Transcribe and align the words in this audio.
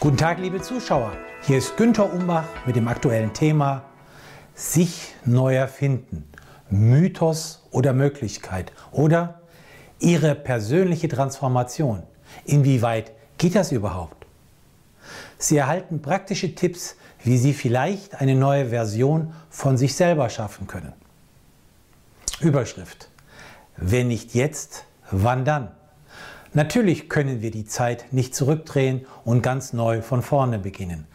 Guten 0.00 0.16
Tag, 0.16 0.38
liebe 0.38 0.62
Zuschauer. 0.62 1.10
Hier 1.42 1.58
ist 1.58 1.76
Günter 1.76 2.12
Umbach 2.12 2.44
mit 2.66 2.76
dem 2.76 2.86
aktuellen 2.86 3.32
Thema 3.32 3.82
Sich 4.54 5.16
neu 5.24 5.56
erfinden. 5.56 6.30
Mythos 6.70 7.66
oder 7.72 7.92
Möglichkeit 7.92 8.70
oder 8.92 9.40
Ihre 9.98 10.36
persönliche 10.36 11.08
Transformation. 11.08 12.04
Inwieweit 12.44 13.10
geht 13.38 13.56
das 13.56 13.72
überhaupt? 13.72 14.24
Sie 15.36 15.56
erhalten 15.56 16.00
praktische 16.00 16.54
Tipps, 16.54 16.94
wie 17.24 17.36
Sie 17.36 17.52
vielleicht 17.52 18.20
eine 18.20 18.36
neue 18.36 18.66
Version 18.66 19.34
von 19.50 19.76
sich 19.76 19.96
selber 19.96 20.30
schaffen 20.30 20.68
können. 20.68 20.92
Überschrift. 22.38 23.08
Wenn 23.76 24.06
nicht 24.06 24.32
jetzt, 24.36 24.84
wann 25.10 25.44
dann? 25.44 25.72
Natürlich 26.54 27.08
können 27.08 27.42
wir 27.42 27.50
die 27.50 27.66
Zeit 27.66 28.12
nicht 28.12 28.34
zurückdrehen 28.34 29.06
und 29.24 29.42
ganz 29.42 29.72
neu 29.72 30.00
von 30.02 30.22
vorne 30.22 30.58
beginnen. 30.58 31.06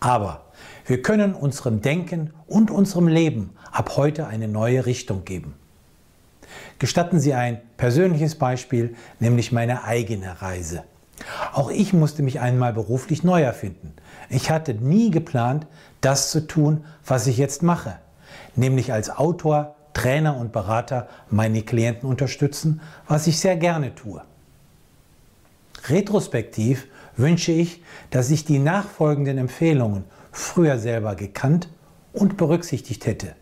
Aber 0.00 0.46
wir 0.86 1.02
können 1.02 1.34
unserem 1.34 1.82
Denken 1.82 2.32
und 2.46 2.70
unserem 2.70 3.06
Leben 3.06 3.50
ab 3.70 3.96
heute 3.96 4.26
eine 4.26 4.48
neue 4.48 4.86
Richtung 4.86 5.24
geben. 5.24 5.54
Gestatten 6.78 7.20
Sie 7.20 7.34
ein 7.34 7.60
persönliches 7.76 8.34
Beispiel, 8.34 8.96
nämlich 9.20 9.52
meine 9.52 9.84
eigene 9.84 10.42
Reise. 10.42 10.84
Auch 11.52 11.70
ich 11.70 11.92
musste 11.92 12.22
mich 12.22 12.40
einmal 12.40 12.72
beruflich 12.72 13.22
neu 13.22 13.42
erfinden. 13.42 13.92
Ich 14.30 14.50
hatte 14.50 14.74
nie 14.74 15.10
geplant, 15.10 15.66
das 16.00 16.30
zu 16.30 16.46
tun, 16.46 16.84
was 17.04 17.26
ich 17.26 17.36
jetzt 17.36 17.62
mache, 17.62 17.98
nämlich 18.56 18.92
als 18.92 19.10
Autor, 19.10 19.76
Trainer 19.92 20.36
und 20.36 20.52
Berater 20.52 21.08
meine 21.28 21.62
Klienten 21.62 22.08
unterstützen, 22.08 22.80
was 23.06 23.26
ich 23.26 23.38
sehr 23.38 23.56
gerne 23.56 23.94
tue. 23.94 24.22
Retrospektiv 25.88 26.86
wünsche 27.16 27.52
ich, 27.52 27.82
dass 28.10 28.30
ich 28.30 28.44
die 28.44 28.58
nachfolgenden 28.58 29.38
Empfehlungen 29.38 30.04
früher 30.32 30.78
selber 30.78 31.14
gekannt 31.14 31.68
und 32.12 32.36
berücksichtigt 32.36 33.06
hätte, 33.06 33.34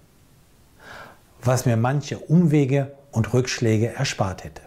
was 1.43 1.67
mir 1.67 1.77
manche 1.77 2.19
Umwege 2.19 2.93
und 3.13 3.33
Rückschläge 3.33 3.95
erspart 3.95 4.45
hätte. 4.45 4.63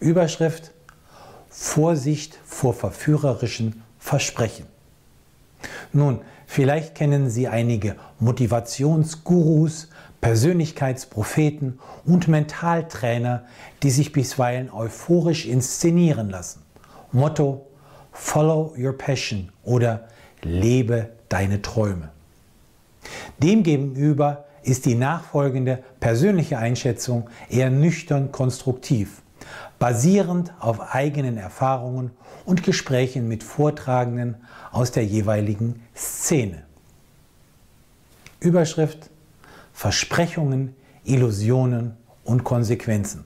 Überschrift 0.00 0.72
Vorsicht 1.50 2.38
vor 2.44 2.72
verführerischen 2.72 3.82
Versprechen. 3.98 4.66
Nun, 5.92 6.20
vielleicht 6.46 6.94
kennen 6.94 7.30
Sie 7.30 7.48
einige 7.48 7.96
Motivationsgurus, 8.20 9.88
Persönlichkeitspropheten 10.20 11.78
und 12.04 12.28
Mentaltrainer, 12.28 13.44
die 13.82 13.90
sich 13.90 14.12
bisweilen 14.12 14.70
euphorisch 14.70 15.46
inszenieren 15.46 16.30
lassen. 16.30 16.62
Motto 17.12 17.66
Follow 18.12 18.74
your 18.76 18.98
passion 18.98 19.50
oder 19.62 20.08
Lebe 20.42 21.10
deine 21.28 21.62
Träume. 21.62 22.10
Demgegenüber 23.38 24.44
ist 24.62 24.86
die 24.86 24.96
nachfolgende 24.96 25.82
persönliche 26.00 26.58
Einschätzung 26.58 27.30
eher 27.48 27.70
nüchtern 27.70 28.32
konstruktiv, 28.32 29.22
basierend 29.78 30.52
auf 30.58 30.94
eigenen 30.94 31.38
Erfahrungen 31.38 32.10
und 32.44 32.64
Gesprächen 32.64 33.28
mit 33.28 33.44
Vortragenden 33.44 34.36
aus 34.72 34.90
der 34.90 35.04
jeweiligen 35.04 35.82
Szene. 35.94 36.64
Überschrift 38.40 39.10
Versprechungen, 39.78 40.74
Illusionen 41.04 41.96
und 42.24 42.42
Konsequenzen. 42.42 43.24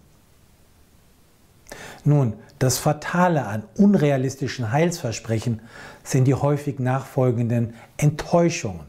Nun, 2.04 2.34
das 2.58 2.76
Fatale 2.76 3.46
an 3.46 3.62
unrealistischen 3.78 4.70
Heilsversprechen 4.70 5.62
sind 6.04 6.26
die 6.26 6.34
häufig 6.34 6.78
nachfolgenden 6.78 7.72
Enttäuschungen. 7.96 8.84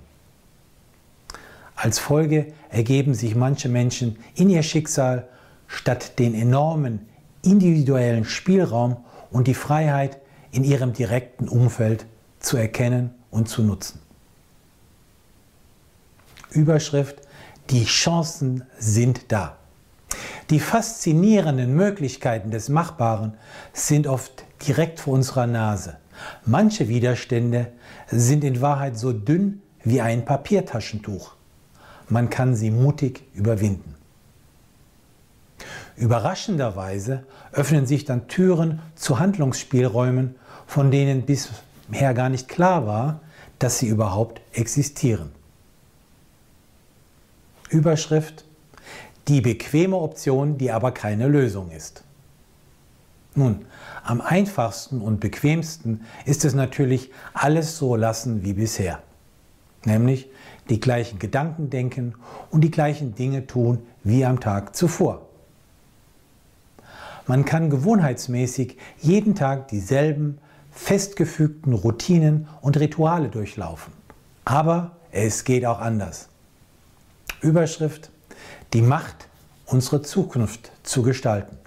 Als 1.78 2.00
Folge 2.00 2.48
ergeben 2.70 3.14
sich 3.14 3.34
manche 3.34 3.70
Menschen 3.70 4.18
in 4.36 4.50
ihr 4.50 4.64
Schicksal 4.64 5.30
statt 5.68 6.20
den 6.20 6.36
enormen 6.36 7.08
individuellen 7.44 8.26
Spielraum 8.26 8.98
und 9.32 9.48
die 9.48 9.54
Freiheit 9.54 10.18
in 10.52 10.66
ihrem 10.66 10.92
direkten 10.92 11.48
Umfeld 11.48 12.08
zu 12.42 12.58
erkennen 12.58 13.12
und 13.32 13.48
zu 13.48 13.64
nutzen. 13.64 14.00
Überschrift 16.52 17.23
die 17.70 17.86
Chancen 17.86 18.64
sind 18.78 19.32
da. 19.32 19.58
Die 20.50 20.60
faszinierenden 20.60 21.74
Möglichkeiten 21.74 22.52
des 22.52 22.70
Machbaren 22.70 23.34
sind 23.72 24.08
oft 24.08 24.46
direkt 24.68 25.00
vor 25.00 25.14
unserer 25.14 25.48
Nase. 25.48 25.98
Manche 26.46 26.88
Widerstände 26.88 27.72
sind 28.08 28.44
in 28.44 28.62
Wahrheit 28.62 28.98
so 28.98 29.14
dünn 29.14 29.62
wie 29.84 30.02
ein 30.02 30.26
Papiertaschentuch. 30.26 31.34
Man 32.10 32.30
kann 32.30 32.56
sie 32.56 32.72
mutig 32.72 33.24
überwinden. 33.34 33.96
Überraschenderweise 35.96 37.24
öffnen 37.52 37.86
sich 37.86 38.06
dann 38.06 38.28
Türen 38.28 38.82
zu 38.96 39.20
Handlungsspielräumen, 39.20 40.36
von 40.66 40.92
denen 40.92 41.24
bisher 41.24 42.14
gar 42.14 42.30
nicht 42.30 42.50
klar 42.50 42.86
war, 42.88 43.22
dass 43.60 43.80
sie 43.80 43.88
überhaupt 43.88 44.42
existieren. 44.54 45.32
Überschrift 47.74 48.46
die 49.28 49.42
bequeme 49.42 49.98
Option, 49.98 50.58
die 50.58 50.72
aber 50.72 50.92
keine 50.92 51.28
Lösung 51.28 51.72
ist. 51.72 52.04
Nun, 53.36 53.66
am 54.04 54.22
einfachsten 54.22 55.02
und 55.02 55.20
bequemsten 55.20 56.02
ist 56.26 56.46
es 56.46 56.54
natürlich, 56.54 57.12
alles 57.34 57.78
so 57.78 57.96
lassen 57.96 58.44
wie 58.44 58.54
bisher. 58.54 59.02
Nämlich 59.86 60.30
die 60.70 60.80
gleichen 60.80 61.20
Gedanken 61.20 61.70
denken 61.70 62.16
und 62.52 62.62
die 62.62 62.72
gleichen 62.72 63.16
Dinge 63.16 63.48
tun 63.48 63.80
wie 64.04 64.24
am 64.26 64.40
Tag 64.40 64.76
zuvor. 64.76 65.28
Man 67.26 67.46
kann 67.46 67.70
gewohnheitsmäßig 67.70 68.78
jeden 69.00 69.34
Tag 69.34 69.70
dieselben 69.70 70.38
festgefügten 70.72 71.74
Routinen 71.74 72.48
und 72.62 72.80
Rituale 72.80 73.30
durchlaufen. 73.30 73.94
Aber 74.46 74.98
es 75.12 75.44
geht 75.44 75.66
auch 75.66 75.80
anders. 75.80 76.30
Überschrift 77.44 78.10
Die 78.72 78.82
Macht, 78.82 79.28
unsere 79.66 80.02
Zukunft 80.02 80.72
zu 80.84 81.04
gestalten. 81.04 81.58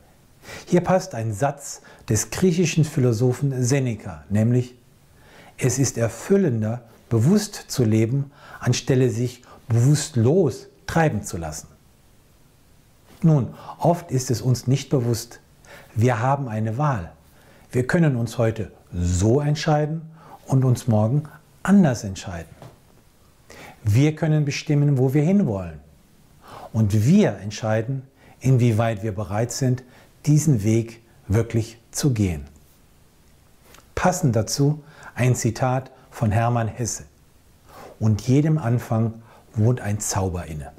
Hier 0.66 0.80
passt 0.80 1.14
ein 1.14 1.32
Satz 1.32 1.82
des 2.08 2.30
griechischen 2.30 2.84
Philosophen 2.84 3.62
Seneca, 3.62 4.24
nämlich 4.30 4.74
Es 5.58 5.78
ist 5.78 5.98
erfüllender, 5.98 6.82
bewusst 7.08 7.54
zu 7.68 7.84
leben, 7.84 8.30
anstelle 8.58 9.10
sich 9.10 9.42
bewusstlos 9.68 10.68
treiben 10.86 11.22
zu 11.22 11.36
lassen. 11.36 11.68
Nun, 13.22 13.54
oft 13.78 14.10
ist 14.10 14.30
es 14.30 14.40
uns 14.40 14.66
nicht 14.66 14.88
bewusst. 14.88 15.40
Wir 15.94 16.20
haben 16.20 16.48
eine 16.48 16.78
Wahl. 16.78 17.12
Wir 17.70 17.86
können 17.86 18.16
uns 18.16 18.38
heute 18.38 18.72
so 18.92 19.40
entscheiden 19.40 20.02
und 20.46 20.64
uns 20.64 20.86
morgen 20.86 21.24
anders 21.62 22.04
entscheiden. 22.04 22.55
Wir 23.88 24.16
können 24.16 24.44
bestimmen, 24.44 24.98
wo 24.98 25.14
wir 25.14 25.22
hinwollen. 25.22 25.78
Und 26.72 27.06
wir 27.06 27.38
entscheiden, 27.38 28.02
inwieweit 28.40 29.04
wir 29.04 29.12
bereit 29.12 29.52
sind, 29.52 29.84
diesen 30.26 30.64
Weg 30.64 31.00
wirklich 31.28 31.78
zu 31.92 32.12
gehen. 32.12 32.44
Passend 33.94 34.34
dazu 34.34 34.82
ein 35.14 35.36
Zitat 35.36 35.92
von 36.10 36.32
Hermann 36.32 36.66
Hesse. 36.66 37.04
Und 38.00 38.22
jedem 38.22 38.58
Anfang 38.58 39.14
wohnt 39.54 39.80
ein 39.80 40.00
Zauber 40.00 40.46
inne. 40.46 40.72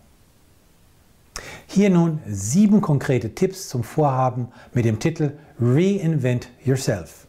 Hier 1.65 1.89
nun 1.89 2.19
sieben 2.27 2.81
konkrete 2.81 3.33
Tipps 3.33 3.69
zum 3.69 3.85
Vorhaben 3.85 4.49
mit 4.73 4.83
dem 4.83 4.99
Titel 4.99 5.31
Reinvent 5.61 6.49
Yourself. 6.65 7.25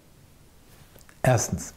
Erstens, 1.22 1.72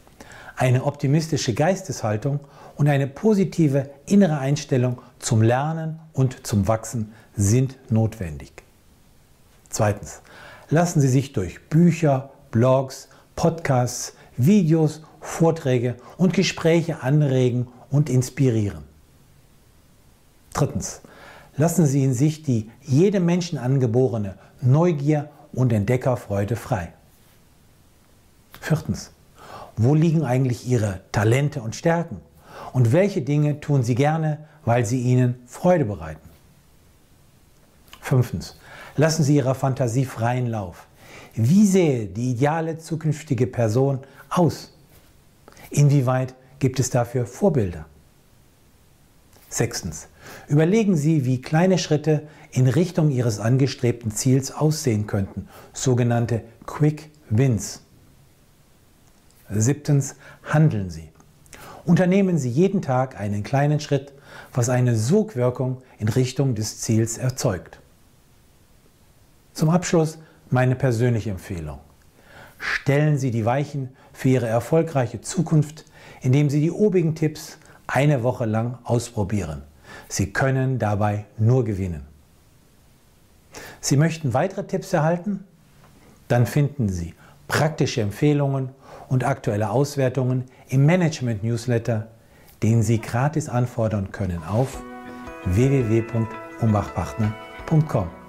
eine 0.62 0.84
optimistische 0.84 1.54
Geisteshaltung 1.54 2.38
und 2.76 2.88
eine 2.88 3.08
positive 3.08 3.90
innere 4.06 4.38
Einstellung 4.38 5.02
zum 5.18 5.42
Lernen 5.42 5.98
und 6.12 6.46
zum 6.46 6.68
Wachsen 6.68 7.12
sind 7.34 7.76
notwendig. 7.90 8.52
Zweitens, 9.70 10.20
lassen 10.70 11.00
Sie 11.00 11.08
sich 11.08 11.32
durch 11.32 11.68
Bücher, 11.68 12.30
Blogs, 12.52 13.08
Podcasts, 13.34 14.14
Videos, 14.36 15.02
Vorträge 15.20 15.96
und 16.16 16.32
Gespräche 16.32 17.02
anregen 17.02 17.66
und 17.90 18.08
inspirieren. 18.08 18.84
Drittens, 20.54 21.00
lassen 21.56 21.86
Sie 21.86 22.04
in 22.04 22.14
sich 22.14 22.44
die 22.44 22.70
jedem 22.82 23.24
Menschen 23.24 23.58
angeborene 23.58 24.38
Neugier 24.60 25.28
und 25.52 25.72
Entdeckerfreude 25.72 26.54
frei. 26.54 26.92
Viertens, 28.60 29.10
wo 29.76 29.94
liegen 29.94 30.24
eigentlich 30.24 30.66
Ihre 30.66 31.00
Talente 31.12 31.62
und 31.62 31.74
Stärken? 31.76 32.20
Und 32.72 32.92
welche 32.92 33.22
Dinge 33.22 33.60
tun 33.60 33.82
Sie 33.82 33.94
gerne, 33.94 34.38
weil 34.64 34.84
sie 34.84 35.00
Ihnen 35.00 35.36
Freude 35.46 35.84
bereiten? 35.84 36.28
Fünftens, 38.00 38.56
lassen 38.96 39.22
Sie 39.22 39.36
Ihrer 39.36 39.54
Fantasie 39.54 40.04
freien 40.04 40.46
Lauf. 40.46 40.86
wie 41.34 41.66
sähe 41.66 42.06
die 42.06 42.32
ideale 42.32 42.78
zukünftige 42.78 43.46
Person 43.46 44.00
aus? 44.28 44.72
Inwieweit 45.70 46.34
gibt 46.58 46.78
es 46.78 46.90
dafür 46.90 47.24
Vorbilder? 47.26 47.86
Sechstens. 49.48 50.08
Überlegen 50.48 50.96
Sie, 50.96 51.24
wie 51.24 51.40
kleine 51.40 51.78
Schritte 51.78 52.26
in 52.50 52.66
Richtung 52.66 53.10
Ihres 53.10 53.40
angestrebten 53.40 54.10
Ziels 54.10 54.52
aussehen 54.52 55.06
könnten, 55.06 55.48
sogenannte 55.72 56.42
Quick 56.66 57.10
Wins. 57.30 57.82
Siebtens. 59.60 60.16
Handeln 60.44 60.90
Sie. 60.90 61.10
Unternehmen 61.84 62.38
Sie 62.38 62.50
jeden 62.50 62.80
Tag 62.80 63.18
einen 63.18 63.42
kleinen 63.42 63.80
Schritt, 63.80 64.12
was 64.52 64.68
eine 64.68 64.96
Sogwirkung 64.96 65.82
in 65.98 66.08
Richtung 66.08 66.54
des 66.54 66.80
Ziels 66.80 67.18
erzeugt. 67.18 67.80
Zum 69.52 69.68
Abschluss 69.70 70.18
meine 70.50 70.76
persönliche 70.76 71.30
Empfehlung. 71.30 71.80
Stellen 72.58 73.18
Sie 73.18 73.30
die 73.30 73.44
Weichen 73.44 73.90
für 74.12 74.28
Ihre 74.28 74.46
erfolgreiche 74.46 75.20
Zukunft, 75.20 75.84
indem 76.20 76.48
Sie 76.48 76.60
die 76.60 76.70
obigen 76.70 77.14
Tipps 77.14 77.58
eine 77.86 78.22
Woche 78.22 78.44
lang 78.44 78.78
ausprobieren. 78.84 79.62
Sie 80.08 80.32
können 80.32 80.78
dabei 80.78 81.26
nur 81.38 81.64
gewinnen. 81.64 82.06
Sie 83.80 83.96
möchten 83.96 84.32
weitere 84.32 84.64
Tipps 84.64 84.92
erhalten? 84.92 85.44
Dann 86.28 86.46
finden 86.46 86.88
Sie 86.88 87.14
praktische 87.48 88.00
Empfehlungen 88.00 88.70
und 89.12 89.24
aktuelle 89.24 89.68
Auswertungen 89.68 90.44
im 90.68 90.86
Management-Newsletter, 90.86 92.06
den 92.62 92.82
Sie 92.82 92.98
gratis 92.98 93.50
anfordern 93.50 94.10
können 94.10 94.42
auf 94.42 94.82
www.umbachpartner.com. 95.44 98.21